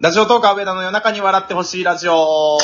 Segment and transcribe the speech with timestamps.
[0.00, 2.58] ラジオトーカー上田の夜中に笑ってほしいラジオ。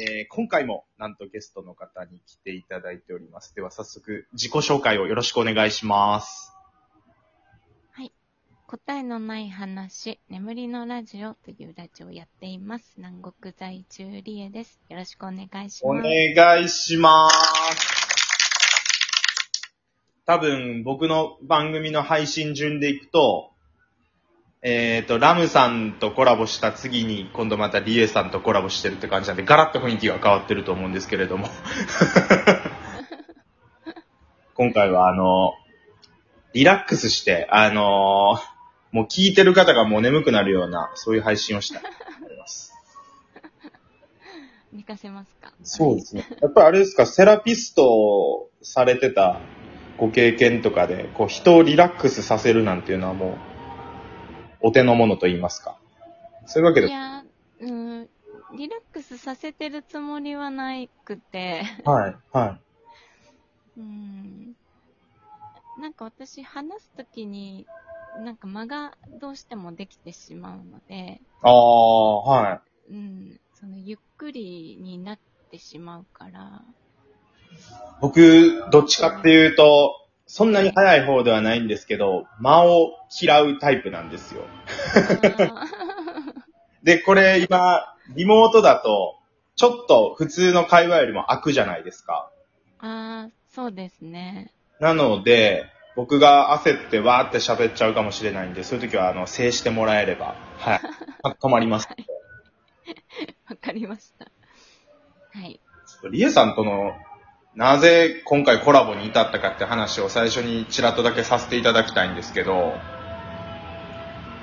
[0.00, 3.54] えー、今回もなんとゲストの方に来ていただいております。
[3.54, 6.52] では早速自己紹介をよろしくお願いします。
[8.72, 12.94] 答えのない話、眠りのラジオというラジオをやっています。
[12.96, 14.80] 南国在住リエです。
[14.88, 16.08] よろしくお願いしおます。
[16.34, 17.36] 願いします。
[20.24, 23.51] 多分僕の番組の配信順でいくと、
[24.64, 31.48] えっ、と、ラムさんとコラボした次に今度またリエさんとコラボしてるって感じなんで、ガラッと雰囲気が変わってると思うんですけれども。
[34.54, 35.54] 今回はあの、
[36.52, 38.38] リラックスして、あの
[38.92, 41.88] もう聞いてる方がもう眠くなるような、そういう配信をしたいと
[42.20, 42.72] 思います。
[44.72, 45.52] 寝かせますか？
[45.64, 46.24] そうですね。
[46.40, 49.40] やっぱりあれですか、セラピストをされてた
[49.96, 53.51] ご経験とかで、こう人をリラックスさせるなんていうのはもう、
[54.62, 55.76] お手の物と言いますか。
[56.46, 56.88] そういうわけで。
[56.88, 57.24] いや、
[57.60, 58.08] うん、
[58.56, 60.72] リラックスさせてるつもりはな
[61.04, 62.58] くて、はい、は
[63.76, 64.54] うん、
[65.80, 67.66] なんか私話すときに、
[68.24, 71.20] なんか間がどうしてもできてしまうので、い。
[71.42, 72.92] ああ、はい。
[72.92, 75.18] うん、そのゆっくりになっ
[75.50, 76.62] てしまうから、
[78.00, 80.01] 僕、どっちかっていうと、
[80.34, 84.46] そんなに早い方ではないんですけど、間を嫌うタイプなんですよ。
[86.82, 89.18] で、これ今、リモートだと、
[89.56, 92.30] ちょっと普通の会話よりも開くじゃないですか。
[92.78, 94.54] あー、そうですね。
[94.80, 95.66] なので、
[95.96, 100.80] 僕が焦ってわーって喋っちゃうかもしれないんで、そういう時は、あの、制してもらえれば、はい。
[101.42, 101.90] 止まります。
[103.50, 104.30] わかりました。
[105.38, 105.60] はい。
[106.10, 106.94] リエさんとの、
[107.54, 112.74] なぜ今回コラボに至ったかって話を最初にちらっとだけさせていただきたいんですけど、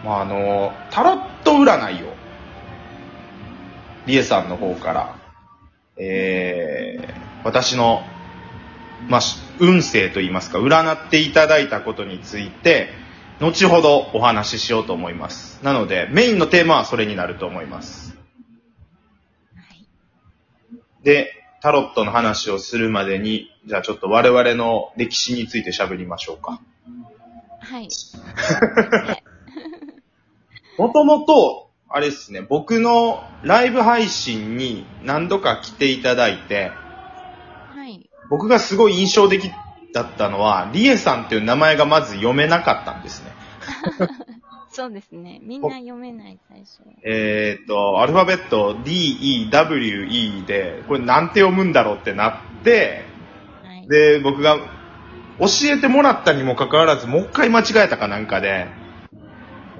[0.03, 2.13] まあ、あの、タロット占いを、
[4.05, 5.15] リエさんの方から、
[5.97, 8.03] えー、私の、
[9.07, 12.89] まあ、し運勢といいますか、占っていただいたことについて、
[13.41, 15.63] 後ほどお話ししようと思います。
[15.63, 18.17] なので、メインのテーマはそれになると思います。
[19.55, 19.85] はい。
[21.03, 26.61] で、タロットの話をするまでに、じゃあちょっと我々の歴史について喋りましょうか。
[27.59, 27.89] はい。
[30.77, 36.71] もともと、あれですね、僕のライブ配信に何度か来ていただいて、
[37.75, 38.09] はい。
[38.29, 39.51] 僕がすごい印象的
[39.93, 43.31] だったのは、リエさんっていう名前がまず読めなかったんですね。
[44.71, 45.39] そうですね。
[45.41, 46.81] みんな読めない、最初。
[47.03, 53.03] えっ、と、アルファベット D, E, W, E で、これなんて読むんだろうってなって、
[53.63, 53.87] はい。
[53.87, 54.57] で、僕が
[55.39, 58.67] 教えてもらったにもかかわらず、もう一回間違えたかなんかで、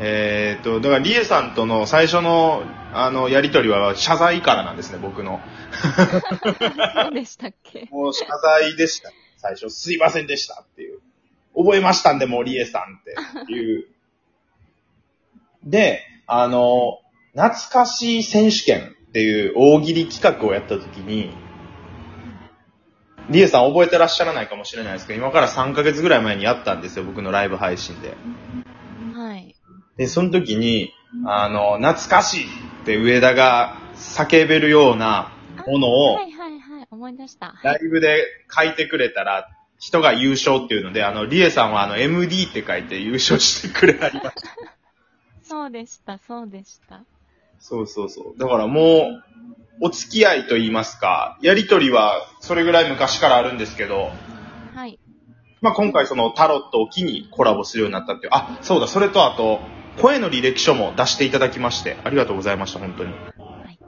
[0.01, 2.63] えーっと、だからリエさんとの最初の、
[2.93, 5.41] あの、やりとりは謝罪からなんですね、僕の。
[7.03, 7.87] そうでしたっけ？
[7.91, 9.11] もう謝罪でした。
[9.37, 10.99] 最初、すいませんでしたっていう。
[11.55, 13.87] 覚えましたんで、もうリエさんっていう。
[15.63, 16.99] で、あの、
[17.33, 21.31] 懐かしい選手権っていう大喜利企画をやった時に、
[23.29, 28.15] リエさん覚えてらっしゃらないかもしれないですけど、今から3ヶ月ぐらい前にやったんですよ、僕のライブ配信で。
[29.13, 29.55] はい。
[29.97, 30.93] で、その時に、
[31.25, 35.31] あの、懐かしいって上田が叫べるような
[35.67, 36.87] ものをはいはいはい。
[36.89, 37.55] 思い出した。
[37.63, 44.69] ライブで書いてくれたら、人が優勝っていうので、あの、リエさんはあの、MD って書いて優勝してくれはりました。
[45.49, 47.01] そうでした、そうでした。
[47.59, 48.39] そうそうそう。
[48.39, 49.23] だからもう、
[49.81, 54.11] お付き合いと言いますか、やりとりはそれぐらい昔からあるんですけど、
[54.75, 54.99] はい。
[55.61, 59.59] まあ、今回そのタロットを機にコラボするようになったっていう、あ、そうだ、それとあと、
[59.99, 63.11] 声の履歴書も出していただきまして、ありがとうございました、本当に。
[63.11, 63.17] は
[63.71, 63.79] い。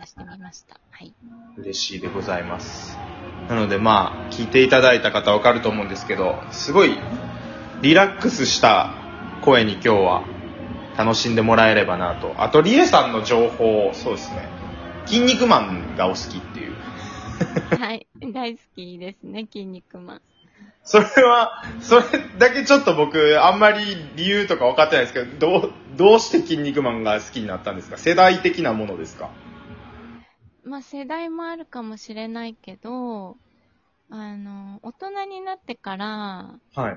[0.00, 0.78] 出してみました。
[0.90, 1.14] はい。
[1.56, 2.98] 嬉しいでございます。
[3.48, 6.98] なのでまあ、聞いていただいた方わかると思うんですけど、すごい
[7.80, 8.94] リラックスした
[9.42, 10.24] 声に今日は
[10.96, 12.34] 楽しんでもらえればなと。
[12.38, 14.48] あと、リエさんの情報、そうですね。
[15.06, 16.74] 筋肉マンがお好きっていう。
[17.78, 18.06] はい。
[18.32, 20.20] 大好きですね、筋肉マン。
[20.82, 22.02] それは、それ
[22.38, 27.96] だけちょっと僕、あんまり理由とか分かってないですけど、どう、どうして筋肉マンが好きになったんですか？
[27.96, 29.30] 世代的なものですか？
[30.64, 33.36] まあ世代もあるかもしれないけど、
[34.10, 36.96] あの、大人になってから、はい。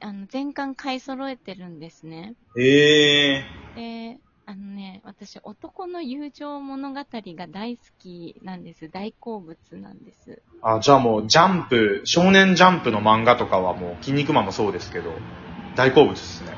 [0.00, 2.34] あの、全巻買い揃えてるんですね。
[2.58, 8.88] ええで、あのね、私、男の友情物語が大好きなんです。
[8.88, 10.42] 大好物なんです。
[10.62, 15.12] あ、じゃあもう、ジャンプ、少年ジャンプの漫画とかはもう、筋肉マンもそうですけど、
[15.76, 16.52] 大好物ですね。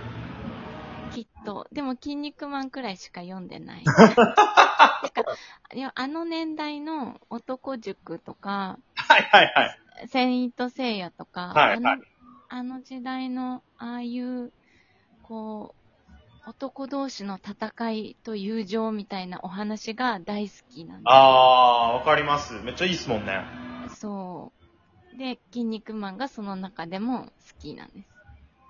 [1.12, 1.66] きっと。
[1.72, 3.84] でも、筋肉マンくらいしか読んでない。
[5.94, 9.64] あの年代の男塾とか、はいはいは
[10.04, 10.08] い。
[10.08, 12.00] セイントセイヤとか、はいはい
[12.52, 14.52] あの時代の、ああいう、
[15.23, 15.76] こ
[16.44, 22.55] う、男同士の戦いと友情みたいなお話が大好きなんであー、わかります。
[22.64, 23.44] めっちゃいいっすもんね。
[23.88, 24.00] す。
[24.00, 24.52] そ
[25.14, 25.17] う。
[25.17, 27.31] で、筋肉マンがその中でも好
[27.61, 28.08] きなんです。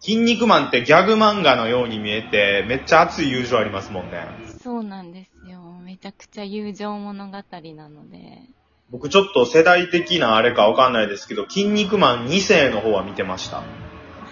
[0.03, 4.27] 筋肉マンってギャグ漫画のように見えて、めっちゃ熱い友情ありますもんね。
[4.63, 5.59] そうなんですよ。
[5.81, 8.43] めちゃくちゃ友情物語なので。
[8.91, 13.59] 僕ちょっと世代的なあれかわかんないですけど、筋肉マン2世の方は見てました。
[13.59, 13.65] は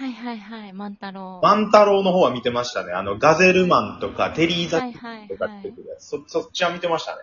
[0.05, 1.39] いはいはい、万太郎。
[1.41, 2.93] 万太郎の方は見てましたね。
[2.93, 6.05] あの、ガゼルマンとか、テリーザはいはいとかはいってやつ。
[6.05, 7.21] そ、そっちは見てましたね。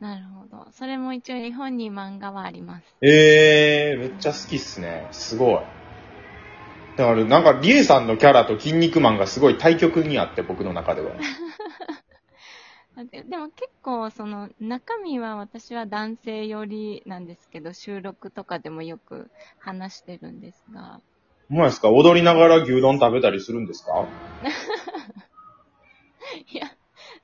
[0.00, 0.66] なるほど。
[0.72, 2.84] それも一応日本に漫画はあります。
[3.00, 5.08] えー、めっちゃ好きっすね。
[5.10, 5.60] すごい。
[6.96, 11.12] だから、なんか、リエさんのキャラと筋肉マンがすごい対極にあって、僕の中では。
[13.04, 21.00] ででも結構その中身は私は男性寄りなんですけど、収録とかでもよく話してるんですが、
[21.48, 21.90] ほんまですか？
[21.90, 24.06] 踊りながら牛丼食べたりするんですか？
[26.52, 26.70] いや、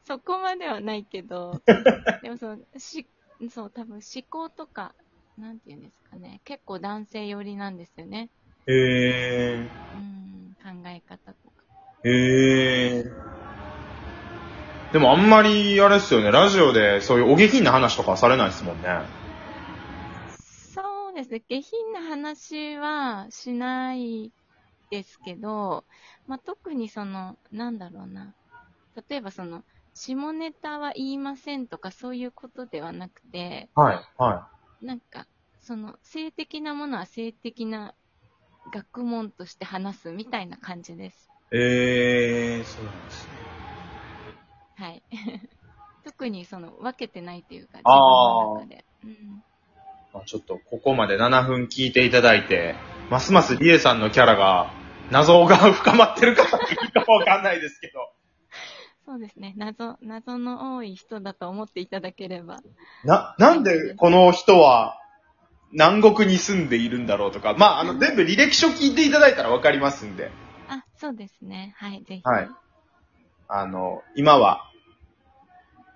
[0.06, 1.60] そこまではないけど、
[2.22, 3.06] でもその、し、
[3.50, 4.94] そう、多分思考とか、
[5.36, 8.30] なんていうんですかね、結構男性寄りなんですよね。
[8.66, 9.60] へー。
[9.60, 9.64] う
[9.98, 11.64] ん、考え方とか。
[12.04, 13.33] へー。
[14.94, 18.88] でもあんまり、あれですよね、ラジオでそういうお下品な話とかはされないですもんね。
[20.72, 21.42] そうですね。
[21.48, 24.30] 下品な話はしない
[24.92, 25.84] ですけど、
[26.28, 28.36] まあ、特にその、なんだろうな。
[29.08, 29.64] 例えばその、
[29.94, 34.48] 下ネタは言いませんとかそういうことではなくて、はい、は
[34.80, 35.26] なんか、
[35.60, 37.96] その、性的なものは性的な
[38.72, 41.28] 学問として話すみたいな感じです。
[41.50, 41.58] い。
[41.58, 43.43] えー、そうなんですね。
[44.76, 45.02] はい。
[46.04, 48.84] 特にその、分けてないというか、自分の中で。
[49.04, 49.44] うん
[50.14, 52.76] まあ、ちょっとここまで7分聞いていただいて、
[53.10, 54.72] ますますリエさんのキャラが、
[55.10, 58.12] 謎が深まってるかっていうかわかんないですけど。
[59.06, 59.54] そうですね。
[59.56, 62.60] 謎、謎の多い人だと思っていただければ。
[63.04, 64.98] な、なんでこの人は
[65.72, 70.30] 南国に住んでいるんだろうとか、まあ、あの、全部履歴書聞いていただいたらわかりますんで、
[70.68, 71.74] あ、そうですね。
[71.76, 72.22] はい、ぜひ。
[72.22, 72.48] はい
[73.48, 74.70] あの、今は、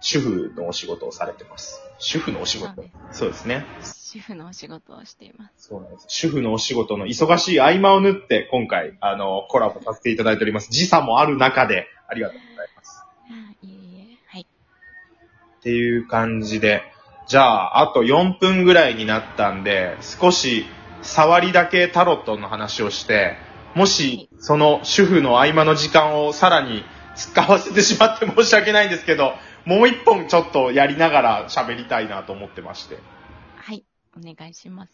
[0.00, 1.83] 主婦のお仕事をされてます。
[1.99, 3.67] 主婦のお仕事そうですね。
[3.83, 5.69] 主婦のお仕事をしています。
[5.69, 6.06] そうなんです。
[6.09, 10.71] 主婦のお仕事の忙しい合間を縫って、今回、あの、コラボさせていただいております。
[10.71, 13.03] 時差もある中で、ありがとうございます。
[13.03, 14.19] あいえいえ。
[14.27, 14.43] はい。
[14.43, 16.83] っていう感じで、
[17.27, 20.65] じゃあ、あと4分ぐらいになったんで、少し
[21.03, 23.37] 触りだけタロットの話をして、
[23.75, 26.85] もし、その主婦の合間の時間をさらに
[27.19, 29.35] 使わせてしまって申し訳ないんですけど、
[29.65, 32.99] もう一本ちょっとやりながら喋りたいなと思ってまして。
[33.56, 33.85] はい。
[34.17, 34.93] お願いします。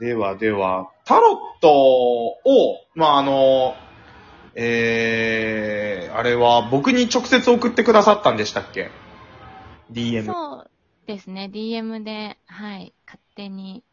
[0.00, 2.38] ではでは、タロットを、
[2.94, 3.74] まあ、あの、
[4.54, 8.90] えー、あれは僕に直接送ってくださったんでしたっけ
[9.92, 10.26] ?DM。
[10.26, 10.70] そう
[11.06, 11.50] ですね。
[11.52, 12.94] DM で、はい。
[13.06, 13.84] 勝手に、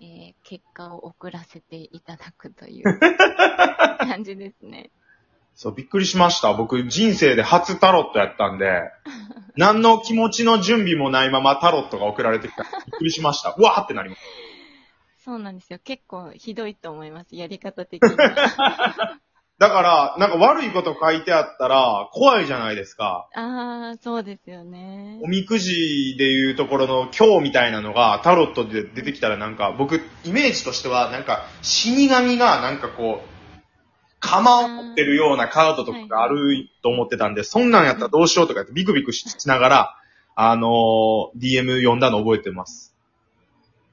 [0.00, 3.00] えー結果を送らせていただくという
[3.98, 4.90] 感じですね。
[5.54, 6.52] そう、びっくりしました。
[6.52, 8.82] 僕、人生で初タロットやったんで、
[9.56, 12.64] 何の気持ちの準備もないままタロットが送られてきた。
[12.64, 13.54] びっくりしました。
[13.56, 14.18] うわーってなりまし
[15.24, 15.78] そうなんですよ。
[15.82, 17.34] 結構ひどいと思います。
[17.34, 18.10] やり方的に。
[19.58, 23.28] だから、なんか悪いこと書いてあったら、怖いじゃないですか。
[23.34, 25.28] ああ、そうですよねお。
[25.28, 33.33] みくじでいうところの今日みたいなのがタロットで出てきたらなんか、僕、イメージとしては、なんか、死神がなんかこう、
[34.24, 39.96] 釜を持ってるようなカードとかがあると思ってたんで、そんなんやったらどうしようとかってビクビクしながら、
[40.34, 42.94] あのー DM 読んだの覚えてます。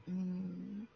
[0.07, 0.88] うーん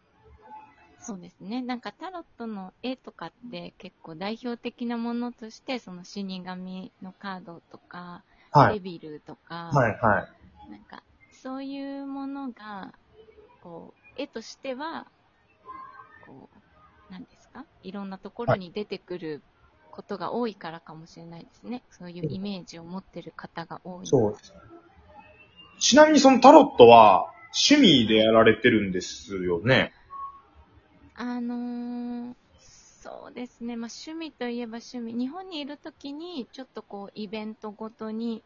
[1.00, 1.62] そうですね。
[1.62, 8.74] なんかタロットの絵とかって結構代表的なものとして、その死神のカードとか、はい。
[8.74, 10.26] デビルとか、はい、は
[10.68, 10.70] い。
[10.70, 12.92] なんかそういうものが、
[13.62, 15.06] こう、絵としては、
[16.26, 16.48] こ
[17.08, 19.42] う、なんですかいろんなところに出てくる
[19.90, 21.82] ことが多いからかもしれないですね。
[21.90, 24.06] そういうイメージを持ってる方が多い。
[24.06, 24.54] そうです。
[25.78, 27.32] ちなみにそのタロットは、
[27.68, 29.92] 趣味でやられてるんですよね？
[31.14, 32.34] あのー
[33.06, 33.76] そうですね。
[33.76, 35.14] まあ、趣味といえば趣味。
[35.14, 38.42] 日本にいるときに、ちょっとこう、イベントごとに、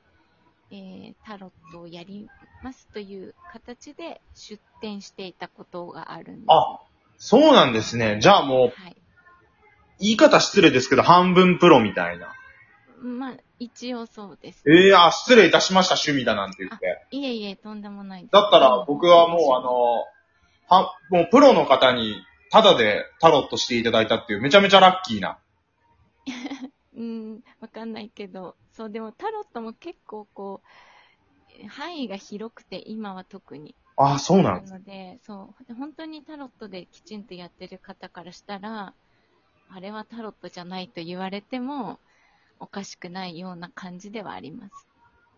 [0.71, 2.29] えー、タロットをやり
[2.63, 6.45] ますという形で出展していたことがあるんです。
[6.49, 6.79] あ、
[7.21, 8.19] そうなんですね。
[8.21, 8.97] じゃあもう、はい。
[10.01, 12.33] 言い方失礼ですけど、半分プロみたいな。
[13.03, 14.63] まあ、一応そうです。
[14.67, 17.07] ええあ、失礼いたしました、趣味だなんて言って。
[17.11, 18.33] いえいえ、とんでもないです。
[18.33, 20.07] だったら僕はもうあの、
[20.67, 22.15] は、もうプロの方に
[22.51, 25.39] タダでタロットしていただいたっていうめちゃめちゃラッキーな。
[26.97, 30.63] うん、わかんないけど、そう、でもタロットも結構こ
[31.65, 33.75] う、範囲が広くて、今は特に。
[34.03, 34.73] あ、そうなんなです。
[34.73, 38.95] ので、そう、で本当にタロットできちんとやってる方からしたら、
[39.73, 42.01] あれはタロットじゃないと言われても、
[42.59, 44.87] おかしくないような感じではあります。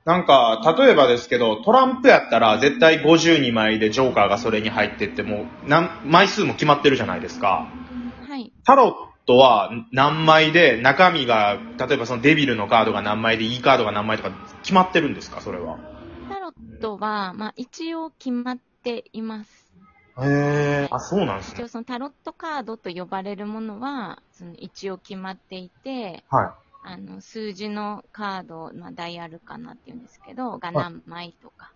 [0.05, 7.69] なんか、例えばですけど、トランプやったら絶対52枚でジョーカーがそれに入ってってもう、なん枚数も決まってるじゃないですか。
[8.27, 8.53] はい。
[8.65, 8.93] タロッ
[9.27, 14.31] トは何枚で、中身が、例えばそのデビルのカードが何枚で、いいカードが何枚とか
[14.63, 15.79] 決まってるんですかそれは。
[16.83, 19.73] タロットは、まあ一応決まっています。
[20.21, 20.89] へえ。
[20.91, 21.55] あ、そうなんですね。
[21.55, 31.73] 一応そのタロットカードと呼ばれるものは、その一応決まっていて、はあの、数字のカード、まあ、ダイアルかなっていうんですけど、が何枚とか、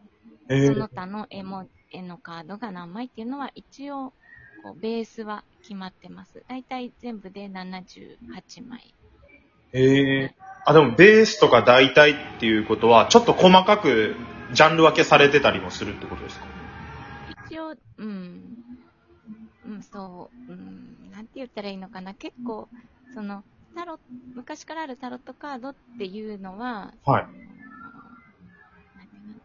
[0.51, 0.55] い。
[0.55, 4.13] えその他の絵も、絵のカードが何枚っていうのは、一応、
[4.63, 6.45] こう、ベースは決まってます。
[6.49, 8.95] だいたい全部で78枚。
[9.73, 10.35] へえ。
[10.65, 14.17] あ、でもベースとか大体っていうことは、ちょっと細かく
[14.57, 16.47] ジャンル分けされてたりもするってことですか？
[17.47, 18.43] 一応、うん、
[19.67, 22.15] うん、そう、うん、なんて言ったらいいのかな。
[22.15, 22.69] 結構、
[23.15, 23.45] その、
[23.75, 24.01] タロ
[24.35, 27.27] 昔からあるタロットカードっていうのは、はい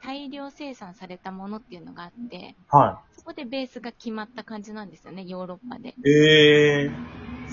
[0.03, 5.89] 大量生産されたものっていうのがあって、はそこでベースが決まった感じなんですよね、ヨーロッパで。
[5.89, 5.94] い。
[6.10, 6.91] ええ。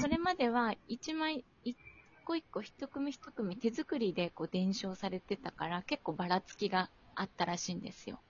[0.01, 1.77] それまでは、一枚、一
[2.25, 6.89] 個一個、一組一組手作りでこう伝承されてたから、結構ばらつきが
[7.21, 8.21] あったらしいんですよ。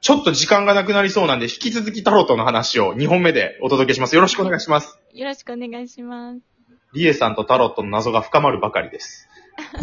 [0.00, 4.14] ちょっと時間がなくなりそうなんで、引き続きタロットの話を2本目でお届けします。
[4.14, 4.98] よろしくお願いします。
[5.12, 6.40] よろしくお願いします。
[6.92, 9.28] リエさんとタロットの謎が深まるばかりです。